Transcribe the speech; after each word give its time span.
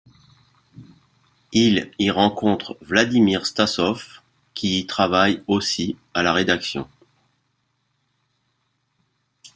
Il 1.51 1.91
y 1.99 2.09
rencontre 2.09 2.75
Vladimir 2.81 3.45
Stassov, 3.45 4.23
qui 4.55 4.79
y 4.79 4.87
travaille 4.87 5.43
aussi 5.45 5.95
à 6.15 6.23
la 6.23 6.33
rédaction. 6.33 6.89